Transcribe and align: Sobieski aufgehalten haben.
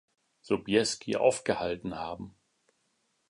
Sobieski 0.41 1.15
aufgehalten 1.15 1.93
haben. 1.93 2.33